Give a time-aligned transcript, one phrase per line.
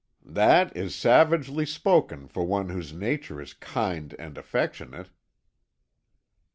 [0.25, 5.11] "That is savagely spoken for one whose nature is kind and affectionate."